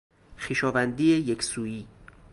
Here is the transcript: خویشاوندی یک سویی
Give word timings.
خویشاوندی 0.37 1.03
یک 1.03 1.43
سویی 1.43 1.87